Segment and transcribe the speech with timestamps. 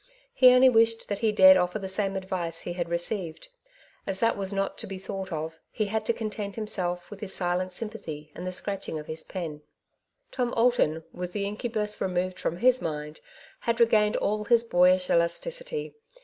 [0.33, 3.49] He only wished that he dared offer the same advice he had received.
[4.07, 7.35] As that was not to be thought of, he had to content himself with his
[7.35, 9.61] silent sympathy and the scratching of his pen.
[10.31, 13.21] Tom Alton with the incubus removed from his mind
[13.59, 15.93] had regained all his boyish elasticity.